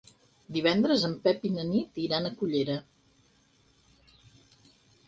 [0.55, 2.81] Divendres en Pep i na Nit aniran a Cullera.